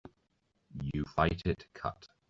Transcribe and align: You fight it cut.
You 0.95 1.05
fight 1.13 1.43
it 1.45 1.67
cut. 1.75 2.07